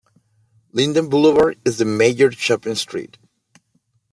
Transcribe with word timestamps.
Linden 0.71 1.09
Boulevard 1.09 1.59
is 1.63 1.77
the 1.77 1.85
major 1.85 2.31
shopping 2.31 2.73
street. 2.73 3.19